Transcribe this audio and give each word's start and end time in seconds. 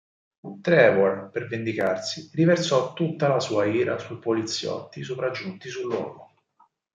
Trevor, 0.61 1.29
per 1.31 1.45
vendicarsi, 1.45 2.31
riversò 2.33 2.93
tutta 2.93 3.27
la 3.27 3.39
sua 3.39 3.65
ira 3.65 3.99
sui 3.99 4.17
poliziotti 4.17 5.03
sopraggiunti 5.03 5.69
sul 5.69 5.83
luogo. 5.91 6.31